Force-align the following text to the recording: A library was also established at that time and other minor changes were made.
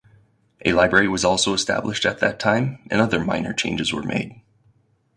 A 0.65 0.73
library 0.73 1.07
was 1.07 1.23
also 1.23 1.53
established 1.53 2.07
at 2.07 2.19
that 2.21 2.39
time 2.39 2.79
and 2.89 2.99
other 2.99 3.23
minor 3.23 3.53
changes 3.53 3.93
were 3.93 4.01
made. 4.01 4.41